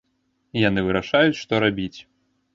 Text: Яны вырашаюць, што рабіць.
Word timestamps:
Яны 0.61 0.85
вырашаюць, 0.87 1.39
што 1.43 1.61
рабіць. 1.67 1.97